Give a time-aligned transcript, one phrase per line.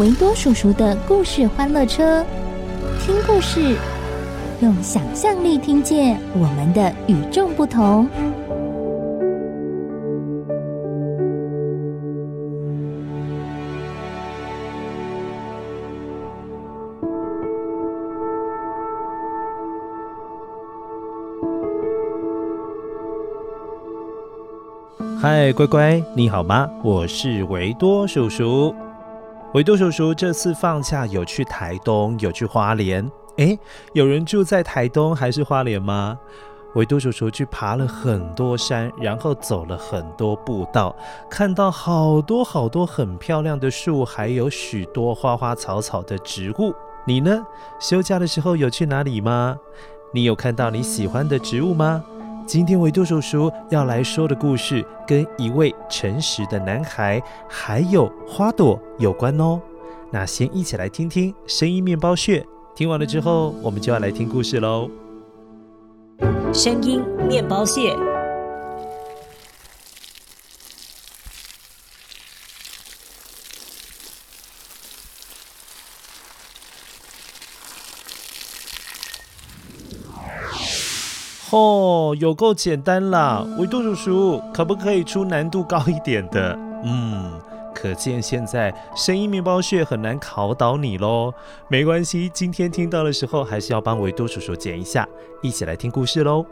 [0.00, 2.24] 维多叔叔的故事欢乐车，
[3.00, 3.76] 听故事，
[4.60, 8.08] 用想象力听见我们的与众不同。
[25.22, 26.68] 嗨，乖乖，你好吗？
[26.82, 28.74] 我是维多叔叔。
[29.54, 33.08] 维多叔叔这次放假有去台东，有去花莲。
[33.36, 33.56] 诶，
[33.92, 36.18] 有人住在台东还是花莲吗？
[36.74, 40.96] 维多叔叔去爬了很多山，然后走了很多步道，
[41.30, 46.74] 看到好多好多很漂亮的树，还有许多花花草草的植物。
[47.06, 47.46] 你呢？
[47.78, 49.56] 休假的时候有去哪里吗？
[50.12, 52.02] 你有看到你喜欢的植物吗？
[52.46, 59.60] 今天维度叔叔要来说的故事，跟一位诚实的男孩还有花朵有关哦。
[60.10, 62.46] 那先一起来听听声音面包屑。
[62.74, 64.90] 听完了之后，我们就要来听故事喽。
[66.52, 67.96] 声音面包屑。
[81.54, 83.46] 哦，有够简单啦！
[83.56, 86.58] 维度叔叔，可不可以出难度高一点的？
[86.82, 87.30] 嗯，
[87.72, 91.32] 可见现在声音面包屑很难考倒你喽。
[91.68, 95.08] 没关系，今天听到的时候还是要帮维度叔叔剪一下，
[95.42, 96.44] 一起来听故事喽。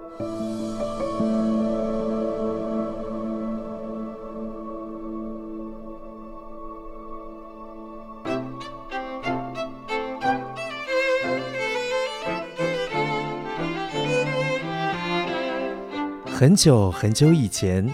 [16.43, 17.89] 很久很久以前，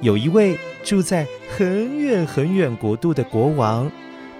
[0.00, 3.90] 有一位住在很远很远国度的国王。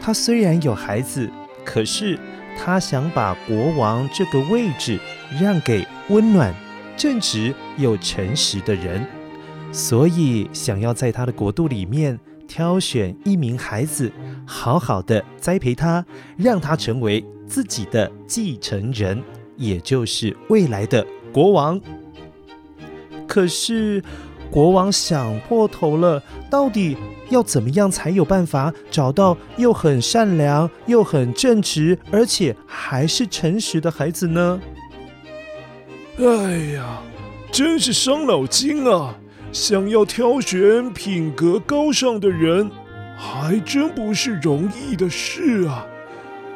[0.00, 1.28] 他虽然有孩子，
[1.64, 2.16] 可是
[2.56, 5.00] 他想把国王这个位置
[5.40, 6.54] 让给温暖、
[6.96, 9.04] 正直又诚实的人，
[9.72, 14.12] 所以想要在他的国度里面挑选一名孩子，
[14.46, 19.20] 好好的栽培他，让他成为自己的继承人，
[19.56, 21.80] 也就是未来的国王。
[23.28, 24.02] 可是，
[24.50, 26.96] 国王想破头了，到底
[27.28, 34.58] 要怎么样才有办法找到又很善良、又很正直，而且还是诚实的孩子呢？
[36.18, 36.24] 哎
[36.74, 37.02] 呀，
[37.52, 39.14] 真是伤脑筋啊！
[39.52, 42.70] 想要挑选品格高尚的人，
[43.16, 45.86] 还真不是容易的事啊。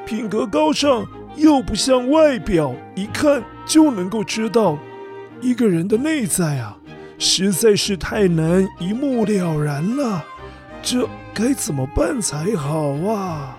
[0.05, 1.07] 品格高尚
[1.37, 4.79] 又不像外表，一看就能够知道。
[5.43, 6.79] 一个人的内在啊，
[7.19, 10.25] 实在是太难一目了然了，
[10.81, 13.59] 这该怎么办才好啊？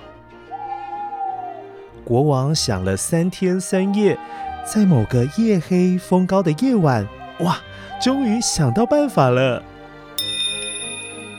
[2.05, 4.17] 国王想了三天三夜，
[4.65, 7.05] 在某个夜黑风高的夜晚，
[7.41, 7.57] 哇，
[8.01, 9.61] 终于想到办法了。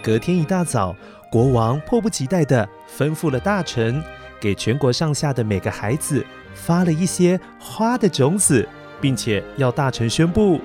[0.02, 0.94] 隔天一大早，
[1.30, 4.04] 国王迫不及待地吩咐了大臣，
[4.38, 6.22] 给全国上下的每个孩子
[6.54, 8.68] 发了一些花的种子。
[9.00, 10.60] 并且要大臣宣布，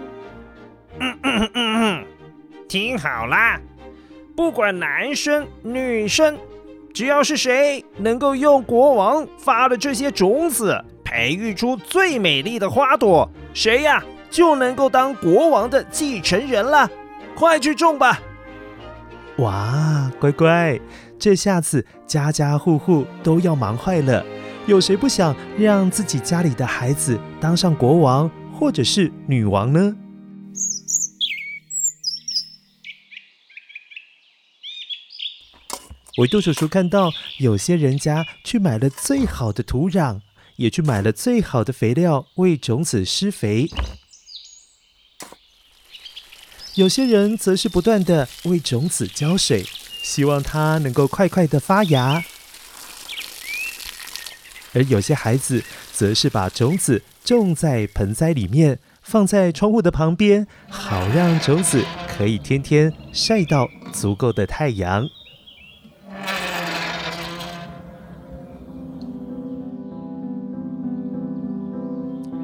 [0.99, 2.05] 嗯嗯嗯嗯，
[2.67, 3.59] 听好啦，
[4.35, 6.37] 不管男生女生，
[6.93, 16.89] 只要是谁能够用国王发的这些种子培育出最美丽的花朵，谁呀就能够当国王的继承人了。
[17.35, 18.19] 快去种吧！
[19.37, 20.77] 哇，乖乖，
[21.17, 24.25] 这下子家家户户都要忙坏了。
[24.65, 29.95] 有谁不想让自己家里的孩子当上国王或者是女王呢？
[36.17, 40.19] 维多叔叔看到有些人家去买了最好的土壤，
[40.57, 43.69] 也去买了最好的肥料为种子施肥。
[46.75, 49.65] 有些人则是不断的为种子浇水，
[50.03, 52.23] 希望它能够快快的发芽。
[54.73, 65.07] 而有些孩子则是把种子种在盆栽里面，放在窗户的旁边，好让种子可以天天晒到足够的太阳。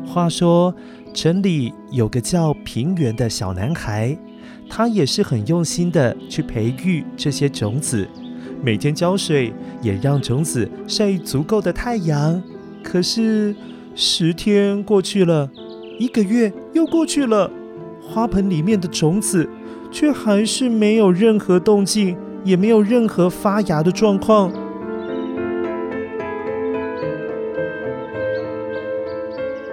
[0.08, 0.74] 话说，
[1.14, 4.18] 城里有个叫平原的小男孩，
[4.70, 8.08] 他也是很用心的去培育这些种子。
[8.66, 12.42] 每天浇水，也让种子晒足够的太阳。
[12.84, 13.56] 可是
[13.94, 15.48] 十天过去了，
[16.00, 17.52] 一个月又过去了，
[18.02, 19.48] 花盆里面的种子
[19.92, 24.52] 却还是没有任何动静，也没有任何发芽的状况。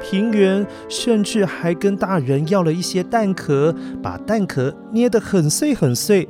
[0.02, 6.28] 平原甚至还跟大人要了一些蛋壳，把蛋壳捏得很碎很碎。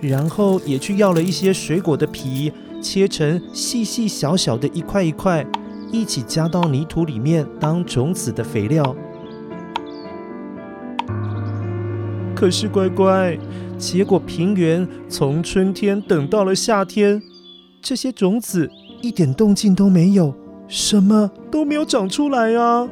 [0.00, 5.46] 然后也去要了一些水果的皮，切成细细小小的一块一块，
[5.92, 8.96] 一起加到泥土里面当种子的肥料。
[12.34, 13.38] 可是乖乖，
[13.76, 17.20] 结果平原从春天等到了夏天，
[17.82, 18.70] 这些种子
[19.02, 20.34] 一点动静都没有，
[20.66, 22.88] 什么都没有长出来啊！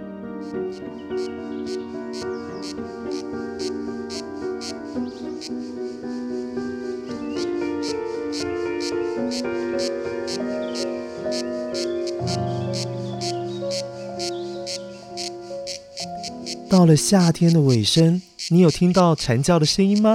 [16.68, 18.20] 到了夏天的尾声，
[18.50, 20.14] 你有听到蝉叫的声音吗？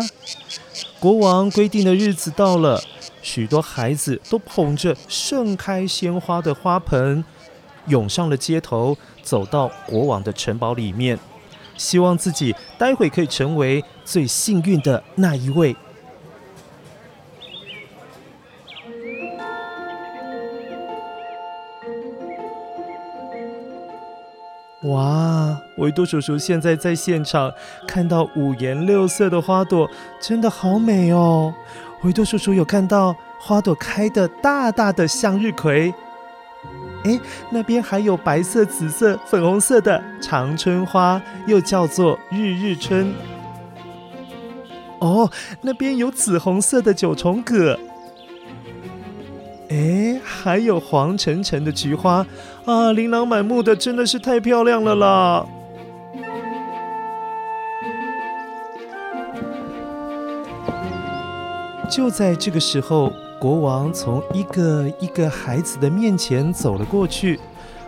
[1.00, 2.82] 国王规定的日子到了，
[3.24, 7.26] 许多孩子都捧着盛开鲜花的花盆，
[7.88, 11.18] 涌上了街头，走到国王的城堡里面，
[11.76, 15.76] 希望自己待会可以成为最幸运的那一位。
[25.84, 27.52] 维多叔叔现在在现场
[27.86, 29.90] 看到五颜六色的花朵，
[30.22, 31.54] 真的好美哦！
[32.04, 35.94] 维多叔叔有看到花朵开得大大的向日葵，
[37.04, 37.20] 哎，
[37.50, 43.14] 那边还有白色、紫色、粉红色的长春花，又叫做日日春。
[45.00, 45.30] 哦，
[45.62, 47.78] 那边有紫红色的九重葛。
[49.70, 52.26] 哎，还有黄澄澄的菊花
[52.64, 55.46] 啊，琳琅满目的，真的是太漂亮了啦！
[61.90, 67.40] 就在这个时候，国王从一个一个孩子的面前走了过去，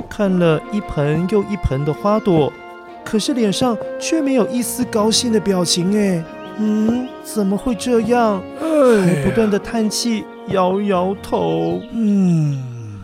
[0.09, 2.51] 看了一盆又一盆的花朵，
[3.03, 5.97] 可是脸上却没有一丝高兴的表情。
[5.97, 6.23] 哎，
[6.57, 8.41] 嗯，怎么会这样？
[8.59, 10.23] 还不断的叹气。
[10.49, 13.01] 摇摇头，嗯，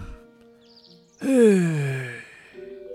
[1.22, 1.28] 哎，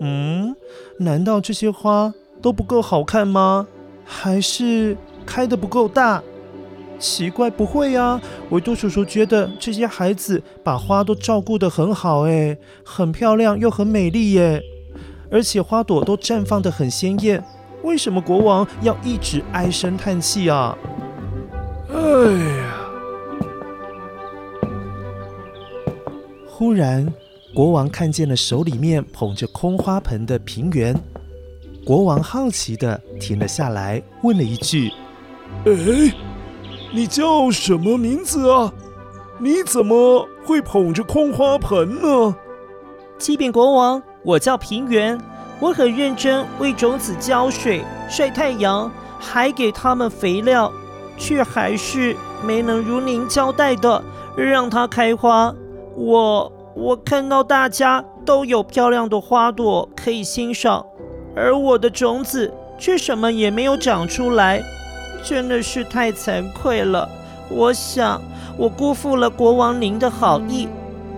[0.00, 0.54] 嗯，
[1.00, 3.66] 难道这些花都不够好看吗？
[4.04, 4.96] 还是
[5.26, 6.22] 开的不够大？
[6.98, 8.20] 奇怪，不会呀。
[8.50, 14.62] 维多叔叔觉得这些孩子把花都照顾得很好，哎，很漂亮又很美丽耶，
[15.30, 17.42] 而且花朵都绽放得很鲜艳。
[17.82, 20.76] 为什么国王要一直唉声叹气啊？
[21.88, 21.98] 哎
[22.32, 22.72] 呀！
[26.48, 27.12] 忽然，
[27.54, 30.98] 国王看见了手里面捧着空花盆的平原。
[31.84, 34.90] 国王好奇的停了下来，问了一句
[35.66, 35.72] ：“哎，
[36.96, 38.72] 你叫什么名字啊？
[39.38, 42.34] 你怎么会捧着空花盆呢？”
[43.20, 45.20] 启禀国王，我叫平原，
[45.60, 50.72] 我很认真为种子浇水、晒太阳，还给他们肥料，
[51.18, 54.02] 却还是没能如您交代的
[54.34, 55.54] 让它开花。
[55.96, 60.86] 我我看到大家都有漂亮的花朵可以欣赏，
[61.36, 64.62] 而我的种子却什么也没有长出来，
[65.22, 67.08] 真的是太惭愧了。
[67.48, 68.20] 我想
[68.56, 70.68] 我辜负了国王您的好意，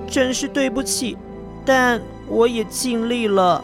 [0.06, 1.16] 真是对不起，
[1.64, 3.62] 但我也尽力了。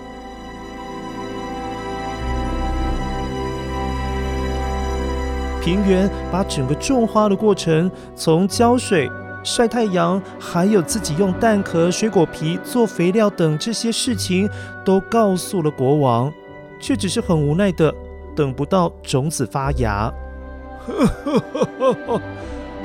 [5.62, 9.10] 平原把整个种花的过程从浇水。
[9.42, 14.48] 晒太阳，还有自己用蛋壳、水果皮做肥料等这些事情，
[14.86, 16.32] 都告诉了国王，
[16.80, 17.94] 却只是很无奈的
[18.34, 20.10] 等不到种子发芽。
[20.86, 22.20] 哈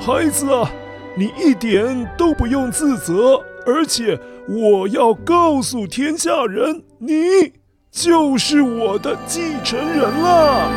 [0.00, 0.70] 孩子啊，
[1.16, 7.14] 你一点都不用自责，而且我要告诉天下人，你
[7.90, 10.70] 就是我的继承人了。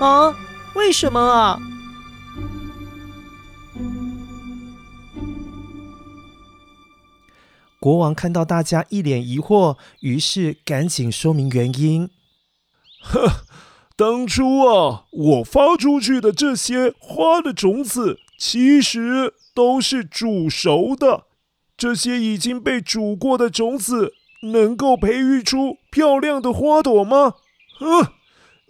[0.00, 0.34] 啊？
[0.74, 1.58] 为什么啊？
[7.86, 12.10] 国王看到大家一脸疑惑，于是赶紧说明原因。
[13.00, 13.44] 呵，
[13.96, 21.26] 当初啊，我发出去的这些花的种子，其实都是煮熟的。
[21.76, 24.14] 这些已经被煮过的种子，
[24.52, 27.34] 能够培育出漂亮的花朵吗？
[27.78, 28.14] 呵，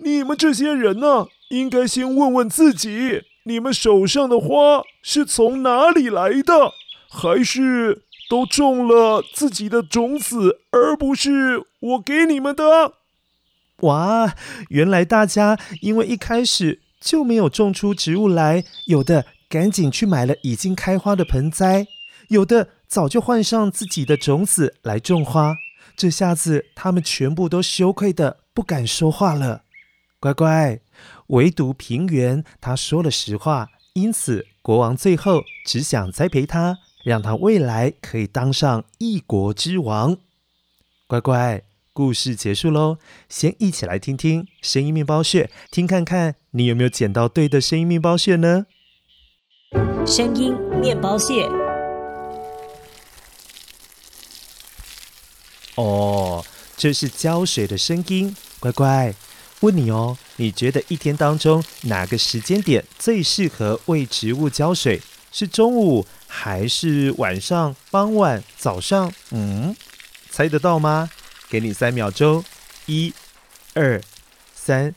[0.04, 6.73] 你们这些人呢、啊，应该先问问自己，你们手上的花是从哪里来的，
[7.08, 8.02] 还是？
[8.28, 12.95] 都种了自己的种子，而不是我给你们的。
[13.80, 14.35] 哇，
[14.71, 21.87] 原来大家因为一开始就没有种出植物来，有的赶紧去买了已经开花的盆栽，
[22.28, 25.54] 有的早就换上自己的种子来种花。
[25.97, 29.62] 这下子他们全部都羞愧的不敢说话了。
[30.18, 30.80] 乖乖，
[31.28, 36.78] 唯独平原他说了实话，因此国王最后只想栽培他。
[37.06, 40.16] 让他未来可以当上一国之王。
[41.06, 42.98] 乖乖，故事结束喽。
[43.28, 48.66] 先一起来听听声音面包屑，听看看你有没有捡到对的声音面包屑呢？
[50.04, 51.48] 声音面包屑。
[55.76, 56.44] 哦，
[56.76, 58.34] 这是浇水的声音。
[58.58, 59.14] 乖乖，
[59.60, 65.00] 问你哦，你觉得一天当中哪个时间点最适合为植物浇水？
[65.30, 69.12] 是中午还是晚上、傍晚、早上？
[69.30, 69.75] 嗯，
[70.30, 71.11] 猜得到吗？
[71.49, 72.45] 给你三秒钟，
[72.87, 73.12] 一、
[73.75, 74.00] 二、
[74.54, 74.95] 三。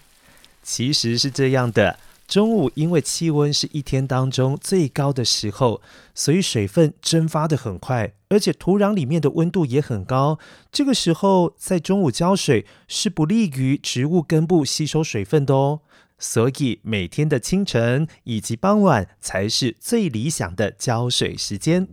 [0.63, 5.81] 其实是这样的，中午因为气温是一天当中最高的时候，
[6.13, 10.37] 所以水分蒸发得很快，而且土壤里面的温度也很高。
[10.71, 15.81] 这个时候在中午浇水是不利于植物根部吸收水分的哦。
[16.19, 21.87] 所以每天的清晨以及傍晚才是最理想的浇水时间。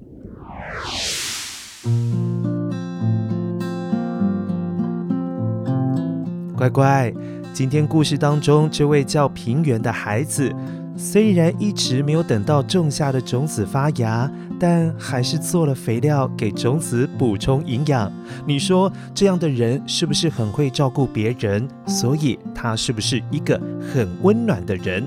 [6.56, 7.14] 乖乖，
[7.52, 10.52] 今天故事当中这位叫平原的孩子，
[10.97, 18.10] 虽然一直没有等到种下的种子发芽，但还是做了肥料给种子补充营养。
[18.46, 21.68] 你说这样的人是不是很会照顾别人？
[21.86, 25.04] 所以他是不是一个很温暖的人？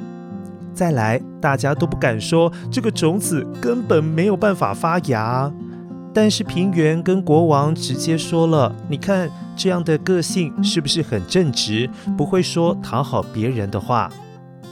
[0.73, 5.51] 再来，大家都不敢说这个种子根本没有办法发芽，
[6.13, 11.89] 但是平原跟国王直接说了：“你看这样的个性是不是很正直？
[12.15, 14.09] 不会说讨好别人的话。”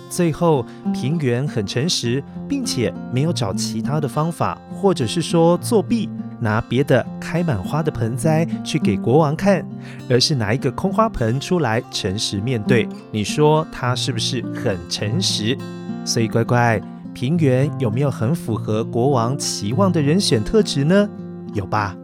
[0.09, 6.09] 最后，平原很诚实，并且没有找其他的方法，或者是说作弊，
[6.39, 9.65] 拿别的开满花的盆栽去给国王看，
[10.09, 12.87] 而是拿一个空花盆出来，诚实面对。
[13.11, 15.57] 你说他是不是很诚实？
[16.05, 16.81] 所以乖乖，
[17.13, 21.09] 平原有没有很符合国王期望的人选特质呢？
[21.53, 21.95] 有吧？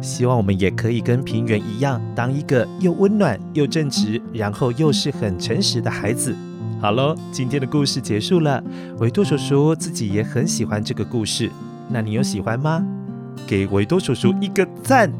[0.00, 6.34] 希望我们也可以跟平原一样，当一个又温暖又正直，然后又是很诚实的孩子。
[6.86, 8.62] 好喽，今天的故事结束了。
[9.00, 11.50] 维多叔叔自己也很喜欢这个故事，
[11.88, 12.80] 那你有喜欢吗？
[13.44, 15.10] 给维多叔叔一个赞。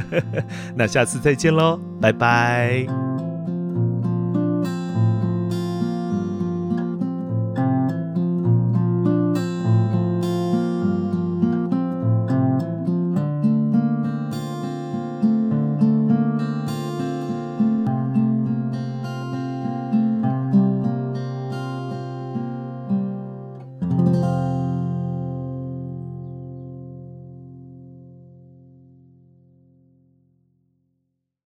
[0.76, 3.07] 那下次再见喽，拜拜。